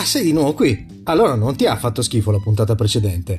Ah, 0.00 0.04
sei 0.06 0.22
di 0.24 0.32
nuovo 0.32 0.54
qui? 0.54 1.02
Allora 1.04 1.34
non 1.34 1.56
ti 1.56 1.66
ha 1.66 1.76
fatto 1.76 2.00
schifo 2.00 2.30
la 2.30 2.38
puntata 2.38 2.74
precedente. 2.74 3.38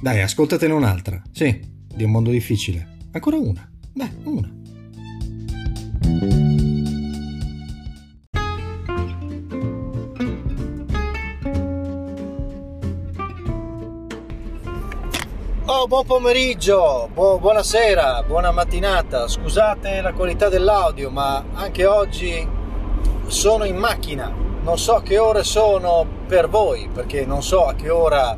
Dai, 0.00 0.22
ascoltatene 0.22 0.72
un'altra. 0.72 1.20
Sì, 1.32 1.60
di 1.92 2.04
un 2.04 2.12
mondo 2.12 2.30
difficile. 2.30 2.98
Ancora 3.10 3.38
una. 3.38 3.68
Dai, 3.92 4.10
una. 4.22 4.48
Oh, 15.64 15.88
buon 15.88 16.06
pomeriggio, 16.06 17.08
bu- 17.12 17.40
buonasera, 17.40 18.22
buona 18.22 18.52
mattinata. 18.52 19.26
Scusate 19.26 20.00
la 20.00 20.12
qualità 20.12 20.48
dell'audio, 20.48 21.10
ma 21.10 21.42
anche 21.54 21.84
oggi 21.84 22.46
sono 23.26 23.64
in 23.64 23.74
macchina. 23.74 24.45
Non 24.66 24.78
so 24.78 24.96
che 24.96 25.16
ore 25.16 25.44
sono 25.44 26.04
per 26.26 26.48
voi, 26.48 26.90
perché 26.92 27.24
non 27.24 27.40
so 27.40 27.66
a 27.66 27.74
che 27.74 27.88
ora 27.88 28.36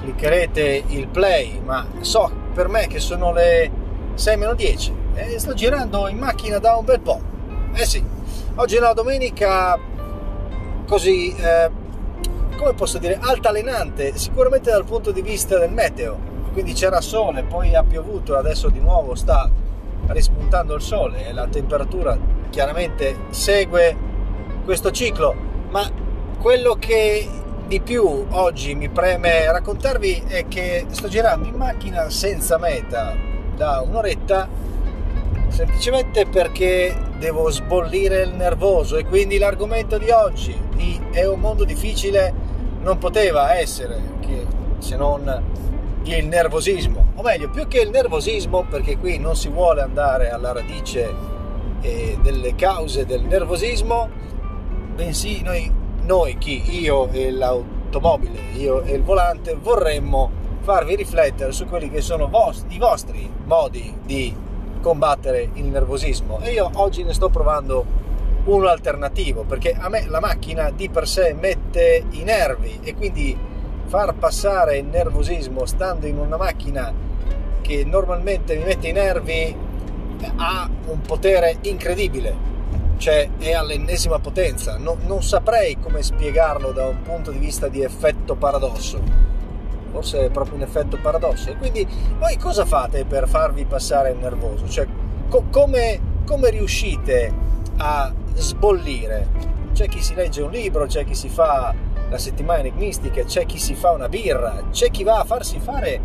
cliccherete 0.00 0.82
il 0.88 1.06
play, 1.06 1.60
ma 1.64 1.86
so 2.00 2.28
per 2.52 2.66
me 2.66 2.88
che 2.88 2.98
sono 2.98 3.32
le 3.32 3.70
6 4.14 4.36
meno 4.38 4.54
10 4.54 4.94
e 5.14 5.38
sto 5.38 5.54
girando 5.54 6.08
in 6.08 6.18
macchina 6.18 6.58
da 6.58 6.74
un 6.74 6.84
bel 6.84 6.98
po'. 6.98 7.20
Eh 7.74 7.86
sì, 7.86 8.04
oggi 8.56 8.74
è 8.74 8.80
una 8.80 8.92
domenica 8.92 9.78
così, 10.84 11.32
eh, 11.36 11.70
come 12.56 12.74
posso 12.74 12.98
dire, 12.98 13.16
altalenante, 13.20 14.18
sicuramente 14.18 14.72
dal 14.72 14.84
punto 14.84 15.12
di 15.12 15.22
vista 15.22 15.58
del 15.58 15.70
meteo 15.70 16.34
quindi 16.50 16.72
c'era 16.72 17.00
sole, 17.00 17.44
poi 17.44 17.76
ha 17.76 17.84
piovuto 17.84 18.36
adesso 18.36 18.68
di 18.68 18.80
nuovo 18.80 19.14
sta 19.14 19.48
rispuntando 20.08 20.74
il 20.74 20.80
sole 20.80 21.28
e 21.28 21.32
la 21.32 21.46
temperatura 21.46 22.18
chiaramente 22.50 23.26
segue 23.28 24.05
questo 24.66 24.90
ciclo, 24.90 25.32
ma 25.70 25.88
quello 26.40 26.74
che 26.74 27.26
di 27.68 27.80
più 27.80 28.26
oggi 28.30 28.74
mi 28.74 28.88
preme 28.88 29.50
raccontarvi 29.50 30.24
è 30.26 30.48
che 30.48 30.86
sto 30.90 31.06
girando 31.06 31.46
in 31.46 31.54
macchina 31.54 32.10
senza 32.10 32.58
meta 32.58 33.14
da 33.54 33.80
un'oretta 33.80 34.48
semplicemente 35.48 36.26
perché 36.26 36.94
devo 37.18 37.48
sbollire 37.50 38.22
il 38.22 38.32
nervoso 38.34 38.96
e 38.96 39.04
quindi 39.04 39.38
l'argomento 39.38 39.98
di 39.98 40.10
oggi 40.10 40.54
di 40.74 41.00
è 41.12 41.24
un 41.26 41.40
mondo 41.40 41.64
difficile? 41.64 42.34
non 42.80 42.98
poteva 42.98 43.56
essere 43.56 44.00
che 44.20 44.46
se 44.78 44.96
non 44.96 45.42
il 46.02 46.26
nervosismo, 46.26 47.12
o 47.16 47.22
meglio, 47.22 47.50
più 47.50 47.66
che 47.66 47.80
il 47.80 47.90
nervosismo, 47.90 48.64
perché 48.68 48.96
qui 48.96 49.18
non 49.18 49.34
si 49.34 49.48
vuole 49.48 49.80
andare 49.80 50.30
alla 50.30 50.52
radice 50.52 51.12
eh, 51.80 52.16
delle 52.22 52.54
cause 52.54 53.04
del 53.06 53.22
nervosismo, 53.22 54.08
bensì 54.96 55.42
noi, 55.42 55.70
noi, 56.04 56.38
chi, 56.38 56.80
io 56.80 57.08
e 57.12 57.30
l'automobile, 57.30 58.40
io 58.54 58.82
e 58.82 58.94
il 58.94 59.02
volante, 59.02 59.54
vorremmo 59.54 60.44
farvi 60.62 60.96
riflettere 60.96 61.52
su 61.52 61.66
quelli 61.66 61.90
che 61.90 62.00
sono 62.00 62.28
vos- 62.28 62.64
i 62.68 62.78
vostri 62.78 63.30
modi 63.44 63.94
di 64.02 64.34
combattere 64.80 65.50
il 65.52 65.66
nervosismo. 65.66 66.40
E 66.40 66.52
io 66.52 66.68
oggi 66.74 67.04
ne 67.04 67.12
sto 67.12 67.28
provando 67.28 67.84
uno 68.44 68.68
alternativo 68.68 69.42
perché 69.42 69.76
a 69.78 69.88
me 69.88 70.06
la 70.08 70.20
macchina 70.20 70.70
di 70.70 70.88
per 70.88 71.06
sé 71.06 71.34
mette 71.38 72.04
i 72.10 72.22
nervi 72.22 72.78
e 72.82 72.94
quindi 72.94 73.36
far 73.86 74.14
passare 74.14 74.78
il 74.78 74.86
nervosismo 74.86 75.66
stando 75.66 76.06
in 76.06 76.18
una 76.18 76.36
macchina 76.36 76.92
che 77.60 77.84
normalmente 77.84 78.56
mi 78.56 78.64
mette 78.64 78.88
i 78.88 78.92
nervi 78.92 79.56
ha 80.36 80.68
un 80.86 81.00
potere 81.00 81.58
incredibile 81.62 82.54
cioè 82.96 83.28
è 83.38 83.52
all'ennesima 83.52 84.18
potenza. 84.18 84.76
Non, 84.78 84.98
non 85.06 85.22
saprei 85.22 85.78
come 85.80 86.02
spiegarlo 86.02 86.72
da 86.72 86.86
un 86.86 87.02
punto 87.02 87.30
di 87.30 87.38
vista 87.38 87.68
di 87.68 87.82
effetto 87.82 88.34
paradosso. 88.34 89.00
Forse 89.90 90.26
è 90.26 90.30
proprio 90.30 90.56
un 90.56 90.62
effetto 90.62 90.98
paradosso. 91.00 91.50
E 91.50 91.56
quindi 91.56 91.86
voi 92.18 92.36
cosa 92.36 92.64
fate 92.64 93.04
per 93.04 93.28
farvi 93.28 93.64
passare 93.64 94.10
il 94.10 94.18
nervoso? 94.18 94.68
Cioè 94.68 94.86
co- 95.28 95.44
come, 95.50 96.00
come 96.26 96.50
riuscite 96.50 97.32
a 97.76 98.12
sbollire? 98.34 99.54
C'è 99.72 99.88
chi 99.88 100.02
si 100.02 100.14
legge 100.14 100.40
un 100.42 100.50
libro 100.50 100.86
c'è 100.86 101.04
chi 101.04 101.14
si 101.14 101.28
fa 101.28 101.74
la 102.08 102.18
settimana 102.18 102.60
enigmistica, 102.60 103.24
c'è 103.24 103.46
chi 103.46 103.58
si 103.58 103.74
fa 103.74 103.90
una 103.90 104.08
birra, 104.08 104.68
c'è 104.70 104.90
chi 104.90 105.02
va 105.02 105.18
a 105.18 105.24
farsi 105.24 105.58
fare 105.58 106.00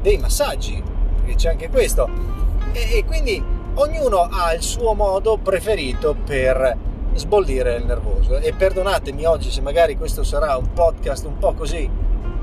dei 0.00 0.16
massaggi, 0.18 0.82
perché 1.16 1.34
c'è 1.34 1.50
anche 1.50 1.68
questo. 1.68 2.08
E, 2.72 2.98
e 2.98 3.04
quindi 3.04 3.42
ognuno 3.76 4.28
ha 4.30 4.52
il 4.54 4.62
suo 4.62 4.94
modo 4.94 5.38
preferito 5.38 6.14
per 6.14 6.76
sbollire 7.14 7.76
il 7.76 7.84
nervoso. 7.84 8.38
E 8.38 8.52
perdonatemi 8.52 9.24
oggi 9.24 9.50
se 9.50 9.60
magari 9.60 9.96
questo 9.96 10.22
sarà 10.22 10.56
un 10.56 10.72
podcast 10.72 11.24
un 11.24 11.38
po' 11.38 11.54
così 11.54 11.88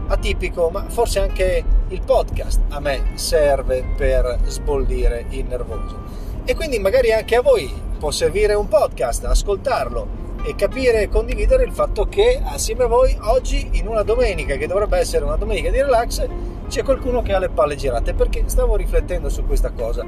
atipico, 0.07 0.69
ma 0.69 0.85
forse 0.89 1.19
anche 1.19 1.63
il 1.87 2.01
podcast 2.03 2.61
a 2.69 2.79
me 2.79 3.11
serve 3.15 3.83
per 3.95 4.39
sbollire 4.45 5.25
il 5.29 5.45
nervoso. 5.45 6.01
E 6.45 6.55
quindi 6.55 6.77
magari 6.79 7.11
anche 7.11 7.35
a 7.35 7.41
voi 7.41 7.71
può 7.97 8.11
servire 8.11 8.53
un 8.53 8.67
podcast, 8.67 9.23
ascoltarlo 9.25 10.21
e 10.45 10.55
capire 10.55 11.03
e 11.03 11.09
condividere 11.09 11.63
il 11.63 11.71
fatto 11.71 12.05
che 12.05 12.41
assieme 12.43 12.83
a 12.83 12.87
voi 12.87 13.17
oggi 13.21 13.69
in 13.73 13.87
una 13.87 14.03
domenica 14.03 14.55
che 14.57 14.67
dovrebbe 14.67 14.97
essere 14.97 15.23
una 15.23 15.37
domenica 15.37 15.69
di 15.71 15.81
relax 15.81 16.27
c'è 16.67 16.83
qualcuno 16.83 17.21
che 17.21 17.33
ha 17.33 17.39
le 17.39 17.49
palle 17.49 17.75
girate 17.75 18.13
perché 18.13 18.43
stavo 18.47 18.75
riflettendo 18.75 19.29
su 19.29 19.45
questa 19.45 19.71
cosa. 19.71 20.05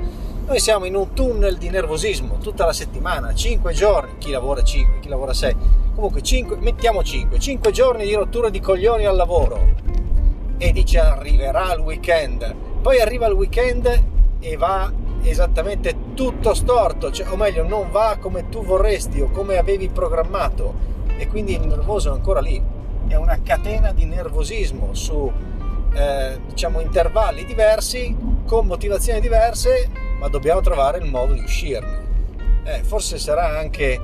Noi 0.47 0.59
siamo 0.59 0.85
in 0.85 0.95
un 0.95 1.13
tunnel 1.13 1.57
di 1.57 1.69
nervosismo 1.69 2.37
tutta 2.37 2.65
la 2.65 2.73
settimana 2.73 3.33
5 3.33 3.73
giorni 3.73 4.17
chi 4.17 4.31
lavora 4.31 4.63
5 4.63 4.99
chi 4.99 5.09
lavora 5.09 5.33
6 5.33 5.55
comunque 5.95 6.21
5 6.21 6.57
mettiamo 6.57 7.01
5 7.03 7.39
5 7.39 7.71
giorni 7.71 8.05
di 8.05 8.13
rottura 8.13 8.49
di 8.49 8.59
coglioni 8.59 9.05
al 9.05 9.15
lavoro. 9.15 9.93
E 10.57 10.71
dice 10.71 10.99
arriverà 10.99 11.73
il 11.73 11.79
weekend. 11.79 12.55
Poi 12.81 12.99
arriva 12.99 13.27
il 13.27 13.33
weekend 13.33 14.03
e 14.39 14.57
va 14.57 14.91
esattamente 15.23 16.13
tutto 16.13 16.53
storto, 16.53 17.11
cioè, 17.11 17.29
o 17.31 17.35
meglio 17.35 17.67
non 17.67 17.89
va 17.89 18.17
come 18.19 18.47
tu 18.49 18.63
vorresti 18.63 19.21
o 19.21 19.31
come 19.31 19.57
avevi 19.57 19.89
programmato. 19.89 20.93
E 21.17 21.27
quindi 21.27 21.53
il 21.53 21.65
nervoso 21.65 22.09
è 22.09 22.13
ancora 22.13 22.41
lì. 22.41 22.61
È 23.07 23.15
una 23.15 23.39
catena 23.41 23.91
di 23.91 24.05
nervosismo 24.05 24.93
su 24.93 25.31
eh, 25.95 26.39
diciamo 26.47 26.81
intervalli 26.81 27.45
diversi 27.45 28.15
con 28.45 28.67
motivazioni 28.67 29.19
diverse, 29.19 29.89
ma 30.19 30.27
dobbiamo 30.27 30.61
trovare 30.61 30.99
il 30.99 31.09
modo 31.09 31.33
di 31.33 31.41
uscirne. 31.41 32.03
Eh, 32.63 32.83
forse 32.83 33.17
sarà 33.17 33.57
anche 33.57 33.99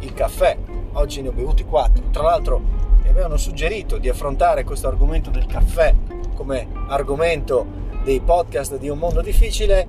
il 0.00 0.14
caffè. 0.14 0.56
Oggi 0.92 1.22
ne 1.22 1.28
ho 1.28 1.32
bevuti 1.32 1.64
quattro. 1.64 2.04
Tra 2.10 2.22
l'altro 2.22 2.58
mi 3.02 3.08
avevano 3.08 3.36
suggerito 3.36 3.98
di 3.98 4.08
affrontare 4.08 4.64
questo 4.64 4.88
argomento 4.88 5.30
del 5.30 5.46
caffè 5.46 5.94
come 6.34 6.66
argomento 6.88 7.66
dei 8.02 8.20
podcast 8.20 8.76
di 8.76 8.88
un 8.88 8.98
mondo 8.98 9.20
difficile 9.22 9.86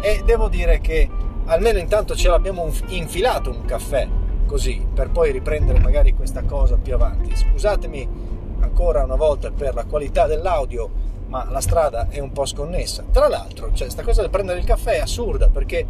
e 0.00 0.22
devo 0.24 0.48
dire 0.48 0.80
che 0.80 1.08
almeno 1.46 1.78
intanto 1.78 2.14
ce 2.14 2.28
l'abbiamo 2.28 2.72
infilato 2.88 3.50
un 3.50 3.64
caffè 3.64 4.08
così 4.46 4.84
per 4.92 5.10
poi 5.10 5.32
riprendere 5.32 5.78
magari 5.78 6.14
questa 6.14 6.42
cosa 6.42 6.76
più 6.76 6.94
avanti. 6.94 7.34
Scusatemi 7.34 8.31
ancora 8.62 9.04
una 9.04 9.16
volta 9.16 9.50
per 9.50 9.74
la 9.74 9.84
qualità 9.84 10.26
dell'audio, 10.26 10.90
ma 11.26 11.48
la 11.50 11.60
strada 11.60 12.08
è 12.08 12.18
un 12.18 12.32
po' 12.32 12.44
sconnessa. 12.44 13.04
Tra 13.10 13.28
l'altro, 13.28 13.68
cioè, 13.68 13.84
questa 13.84 14.02
cosa 14.02 14.20
del 14.20 14.30
prendere 14.30 14.58
il 14.58 14.64
caffè 14.64 14.94
è 14.94 15.00
assurda 15.00 15.48
perché 15.48 15.86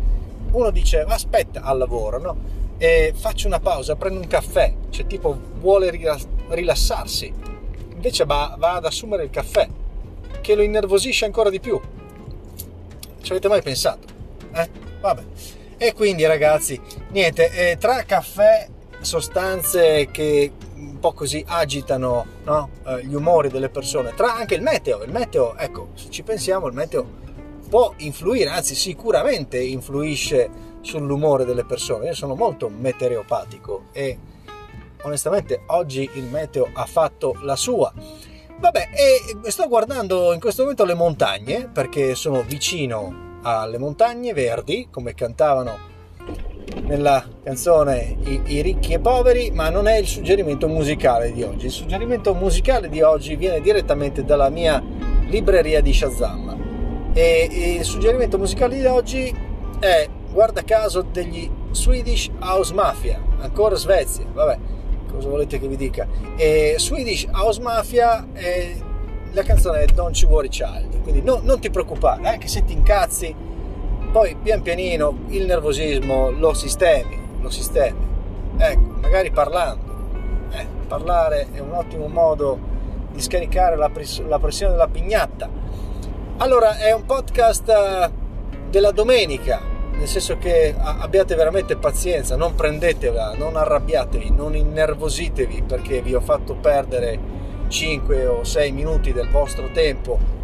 uno 0.52 0.70
dice 0.70 1.00
aspetta 1.00 1.62
al 1.62 1.78
lavoro, 1.78 2.18
no? 2.18 2.36
E 2.78 3.12
faccio 3.16 3.46
una 3.46 3.60
pausa, 3.60 3.96
prendo 3.96 4.20
un 4.20 4.26
caffè, 4.26 4.72
cioè 4.90 5.06
tipo 5.06 5.38
vuole 5.60 5.90
rilassarsi, 6.48 7.32
invece 7.92 8.24
va, 8.24 8.56
va 8.58 8.74
ad 8.74 8.84
assumere 8.84 9.24
il 9.24 9.30
caffè 9.30 9.68
che 10.40 10.54
lo 10.54 10.62
innervosisce 10.62 11.24
ancora 11.24 11.50
di 11.50 11.60
più. 11.60 11.80
Ci 13.20 13.30
avete 13.30 13.48
mai 13.48 13.62
pensato? 13.62 14.06
Eh? 14.52 14.68
Vabbè. 15.00 15.22
E 15.76 15.92
quindi 15.94 16.24
ragazzi, 16.26 16.80
niente, 17.10 17.50
eh, 17.50 17.76
tra 17.78 18.02
caffè, 18.04 18.68
sostanze 19.00 20.08
che 20.10 20.52
un 20.82 20.98
po' 20.98 21.12
così 21.12 21.44
agitano 21.46 22.26
no? 22.44 22.68
eh, 22.86 23.04
gli 23.04 23.14
umori 23.14 23.48
delle 23.48 23.68
persone, 23.68 24.14
tra 24.14 24.34
anche 24.34 24.54
il 24.54 24.62
meteo, 24.62 25.02
il 25.02 25.12
meteo, 25.12 25.56
ecco, 25.56 25.88
se 25.94 26.10
ci 26.10 26.22
pensiamo, 26.22 26.66
il 26.66 26.74
meteo 26.74 27.20
può 27.68 27.94
influire, 27.98 28.50
anzi 28.50 28.74
sicuramente 28.74 29.58
influisce 29.58 30.50
sull'umore 30.82 31.44
delle 31.44 31.64
persone. 31.64 32.06
Io 32.06 32.14
sono 32.14 32.34
molto 32.34 32.68
meteoropatico 32.68 33.84
e 33.92 34.18
onestamente 35.02 35.62
oggi 35.68 36.08
il 36.14 36.24
meteo 36.24 36.68
ha 36.72 36.84
fatto 36.84 37.36
la 37.42 37.56
sua. 37.56 37.92
Vabbè, 38.58 38.90
e 38.92 39.50
sto 39.50 39.66
guardando 39.68 40.32
in 40.32 40.40
questo 40.40 40.62
momento 40.62 40.84
le 40.84 40.94
montagne 40.94 41.68
perché 41.68 42.14
sono 42.14 42.42
vicino 42.42 43.40
alle 43.42 43.78
montagne 43.78 44.32
verdi, 44.32 44.88
come 44.90 45.14
cantavano 45.14 45.90
nella 46.80 47.24
canzone 47.42 48.16
I, 48.24 48.40
I, 48.46 48.62
ricchi 48.62 48.92
e 48.92 49.00
poveri, 49.00 49.50
ma 49.50 49.70
non 49.70 49.86
è 49.86 49.96
il 49.96 50.06
suggerimento 50.06 50.68
musicale 50.68 51.32
di 51.32 51.42
oggi. 51.42 51.66
Il 51.66 51.72
suggerimento 51.72 52.34
musicale 52.34 52.88
di 52.88 53.00
oggi 53.02 53.36
viene 53.36 53.60
direttamente 53.60 54.24
dalla 54.24 54.48
mia 54.48 54.82
libreria 55.26 55.80
di 55.80 55.92
Shazam. 55.92 57.10
E, 57.14 57.76
il 57.78 57.84
suggerimento 57.84 58.38
musicale 58.38 58.78
di 58.78 58.86
oggi 58.86 59.34
è, 59.78 60.08
guarda 60.30 60.62
caso, 60.62 61.02
degli 61.02 61.50
Swedish 61.72 62.30
House 62.40 62.72
Mafia, 62.72 63.20
ancora 63.40 63.74
Svezia, 63.76 64.24
vabbè 64.32 64.58
cosa 65.12 65.28
volete 65.28 65.60
che 65.60 65.68
vi 65.68 65.76
dica? 65.76 66.08
E 66.36 66.74
Swedish 66.78 67.26
House 67.32 67.60
Mafia, 67.60 68.26
è, 68.32 68.74
la 69.32 69.42
canzone 69.42 69.82
è 69.82 69.86
Don't 69.86 70.18
You 70.18 70.30
Worry 70.30 70.48
Child, 70.48 71.02
quindi 71.02 71.22
no, 71.22 71.40
non 71.42 71.60
ti 71.60 71.70
preoccupare, 71.70 72.26
anche 72.26 72.48
se 72.48 72.64
ti 72.64 72.72
incazzi, 72.72 73.34
poi 74.12 74.36
pian 74.40 74.60
pianino 74.60 75.20
il 75.28 75.46
nervosismo 75.46 76.30
lo 76.30 76.52
sistemi, 76.52 77.18
lo 77.40 77.48
sistemi. 77.48 78.06
Ecco, 78.58 78.96
magari 79.00 79.30
parlando. 79.30 79.90
Eh, 80.50 80.66
parlare 80.86 81.48
è 81.50 81.58
un 81.60 81.72
ottimo 81.72 82.08
modo 82.08 82.58
di 83.10 83.22
scaricare 83.22 83.74
la, 83.74 83.88
pres- 83.88 84.22
la 84.26 84.38
pressione 84.38 84.72
della 84.72 84.88
pignatta. 84.88 85.48
Allora, 86.36 86.76
è 86.76 86.92
un 86.92 87.06
podcast 87.06 87.68
eh, 87.70 88.10
della 88.68 88.90
domenica, 88.90 89.62
nel 89.92 90.06
senso 90.06 90.36
che 90.36 90.74
abbiate 90.76 91.34
veramente 91.34 91.76
pazienza, 91.76 92.36
non 92.36 92.54
prendetela, 92.54 93.32
non 93.34 93.56
arrabbiatevi, 93.56 94.30
non 94.30 94.54
innervositevi 94.54 95.62
perché 95.62 96.02
vi 96.02 96.14
ho 96.14 96.20
fatto 96.20 96.54
perdere 96.54 97.18
5 97.68 98.26
o 98.26 98.44
6 98.44 98.72
minuti 98.72 99.14
del 99.14 99.30
vostro 99.30 99.70
tempo 99.72 100.41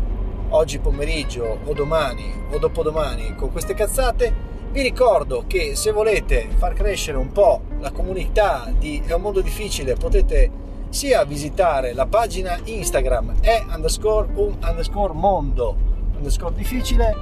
oggi 0.50 0.78
pomeriggio 0.78 1.58
o 1.64 1.72
domani 1.72 2.32
o 2.50 2.58
dopodomani 2.58 3.34
con 3.34 3.50
queste 3.50 3.74
cazzate. 3.74 4.46
Vi 4.70 4.82
ricordo 4.82 5.44
che 5.46 5.74
se 5.74 5.92
volete 5.92 6.48
far 6.56 6.74
crescere 6.74 7.16
un 7.16 7.32
po' 7.32 7.62
la 7.80 7.90
comunità 7.90 8.72
di 8.76 9.02
È 9.04 9.12
un 9.14 9.22
mondo 9.22 9.40
difficile 9.40 9.94
potete 9.94 10.66
sia 10.90 11.24
visitare 11.24 11.92
la 11.92 12.06
pagina 12.06 12.58
Instagram 12.64 13.40
è 13.40 13.62
underscore 13.74 14.28
un 14.34 14.56
underscore 14.62 15.12
mondo 15.12 15.76
underscore 16.16 16.54
difficile 16.54 17.14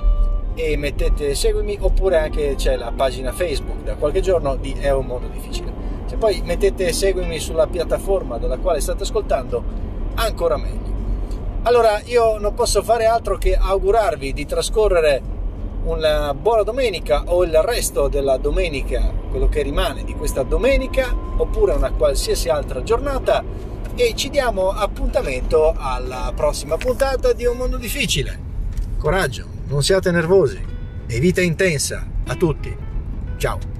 e 0.55 0.77
mettete 0.77 1.35
seguimi 1.35 1.77
oppure 1.79 2.19
anche 2.19 2.55
c'è 2.55 2.77
la 2.77 2.93
pagina 2.95 3.33
Facebook 3.33 3.83
da 3.83 3.95
qualche 3.97 4.21
giorno 4.21 4.57
di 4.57 4.73
È 4.73 4.91
un 4.91 5.07
mondo 5.07 5.29
difficile. 5.29 5.73
Se 6.07 6.17
poi 6.17 6.41
mettete 6.43 6.93
seguimi 6.93 7.39
sulla 7.39 7.67
piattaforma 7.67 8.39
dalla 8.39 8.57
quale 8.57 8.81
state 8.81 9.03
ascoltando, 9.03 9.63
ancora 10.15 10.57
meglio. 10.57 10.96
Allora 11.67 12.01
io 12.05 12.39
non 12.39 12.55
posso 12.55 12.81
fare 12.85 13.07
altro 13.07 13.39
che 13.39 13.57
augurarvi 13.57 14.33
di 14.33 14.47
trascorrere 14.47 15.21
una 15.83 16.33
buona 16.33 16.63
domenica 16.63 17.25
o 17.27 17.43
il 17.43 17.61
resto 17.61 18.07
della 18.07 18.37
domenica, 18.37 19.13
quello 19.31 19.49
che 19.49 19.63
rimane 19.63 20.05
di 20.05 20.15
questa 20.15 20.45
domenica, 20.45 21.13
oppure 21.37 21.73
una 21.73 21.91
qualsiasi 21.91 22.49
altra 22.49 22.85
giornata 22.85 23.43
e 23.97 24.15
ci 24.15 24.31
diamo 24.31 24.71
appuntamento 24.71 25.75
alla 25.77 26.33
prossima 26.37 26.77
puntata 26.77 27.33
di 27.33 27.45
Un 27.47 27.57
Mondo 27.57 27.79
Difficile. 27.79 28.39
Coraggio! 28.97 29.55
non 29.67 29.83
siate 29.83 30.13
nervosi 30.13 30.65
e 31.09 31.19
vita 31.19 31.41
intensa 31.41 32.07
a 32.29 32.37
tutti. 32.37 32.75
Ciao. 33.39 33.76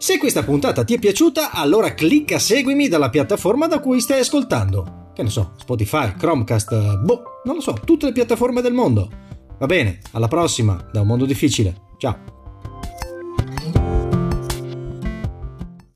Se 0.00 0.16
questa 0.16 0.42
puntata 0.42 0.82
ti 0.82 0.94
è 0.94 0.98
piaciuta, 0.98 1.50
allora 1.50 1.92
clicca 1.92 2.38
seguimi 2.38 2.88
dalla 2.88 3.10
piattaforma 3.10 3.66
da 3.66 3.80
cui 3.80 4.00
stai 4.00 4.20
ascoltando. 4.20 5.10
Che 5.14 5.22
ne 5.22 5.28
so, 5.28 5.52
Spotify, 5.58 6.14
Chromecast, 6.14 7.00
boh, 7.00 7.22
non 7.44 7.56
lo 7.56 7.60
so, 7.60 7.74
tutte 7.84 8.06
le 8.06 8.12
piattaforme 8.12 8.62
del 8.62 8.72
mondo. 8.72 9.10
Va 9.58 9.66
bene, 9.66 9.98
alla 10.12 10.26
prossima, 10.26 10.88
da 10.90 11.02
un 11.02 11.06
mondo 11.06 11.26
difficile. 11.26 11.82
Ciao. 11.98 12.39